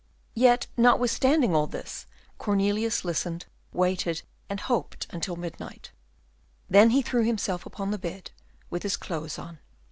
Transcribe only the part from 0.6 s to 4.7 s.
notwithstanding all this, Cornelius listened, waited, and